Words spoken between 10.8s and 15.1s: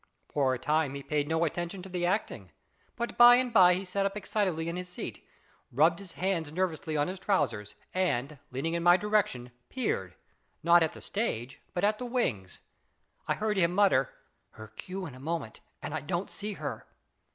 at the stage, but at the wings. I heard him mutter," Her cue